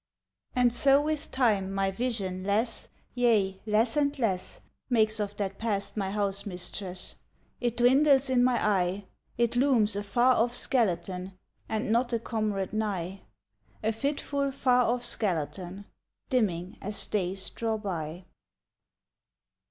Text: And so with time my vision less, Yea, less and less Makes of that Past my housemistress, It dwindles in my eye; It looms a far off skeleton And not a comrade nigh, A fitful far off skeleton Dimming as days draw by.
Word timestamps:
And 0.55 0.73
so 0.73 0.99
with 0.99 1.29
time 1.29 1.71
my 1.71 1.91
vision 1.91 2.43
less, 2.43 2.87
Yea, 3.13 3.61
less 3.67 3.95
and 3.95 4.17
less 4.17 4.61
Makes 4.89 5.19
of 5.19 5.37
that 5.37 5.59
Past 5.59 5.95
my 5.95 6.09
housemistress, 6.11 7.13
It 7.59 7.77
dwindles 7.77 8.27
in 8.27 8.43
my 8.43 8.57
eye; 8.67 9.05
It 9.37 9.55
looms 9.55 9.95
a 9.95 10.01
far 10.01 10.37
off 10.37 10.55
skeleton 10.55 11.37
And 11.69 11.91
not 11.91 12.13
a 12.13 12.19
comrade 12.19 12.73
nigh, 12.73 13.21
A 13.83 13.91
fitful 13.91 14.51
far 14.51 14.85
off 14.91 15.03
skeleton 15.03 15.85
Dimming 16.31 16.77
as 16.81 17.05
days 17.05 17.51
draw 17.51 17.77
by. 17.77 18.25